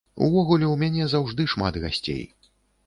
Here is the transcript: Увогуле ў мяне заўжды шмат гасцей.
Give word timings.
Увогуле 0.27 0.65
ў 0.69 0.75
мяне 0.85 1.03
заўжды 1.13 1.49
шмат 1.55 1.73
гасцей. 1.87 2.23